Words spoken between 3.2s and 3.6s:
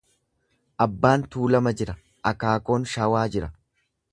jira.